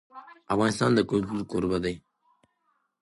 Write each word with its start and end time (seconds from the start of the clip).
افغانستان 0.53 0.91
د 0.95 0.99
کلتور 1.11 1.39
کوربه 1.51 1.77
دی. 1.83 1.95